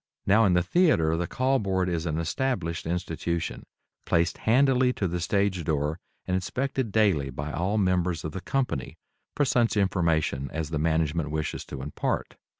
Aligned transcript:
Now 0.25 0.45
in 0.45 0.53
the 0.55 0.63
theatre 0.63 1.15
the 1.15 1.27
Call 1.27 1.59
Board 1.59 1.87
is 1.87 2.07
an 2.07 2.17
established 2.17 2.87
institution, 2.87 3.67
placed 4.03 4.39
handily 4.49 4.93
to 4.93 5.07
the 5.07 5.19
stage 5.19 5.63
door 5.63 5.99
and 6.25 6.33
inspected 6.33 6.91
daily 6.91 7.29
by 7.29 7.51
all 7.51 7.77
members 7.77 8.23
of 8.23 8.31
the 8.31 8.41
company 8.41 8.97
for 9.35 9.45
such 9.45 9.77
information 9.77 10.49
as 10.51 10.71
the 10.71 10.79
management 10.79 11.29
wishes 11.29 11.63
to 11.65 11.83
impart. 11.83 12.35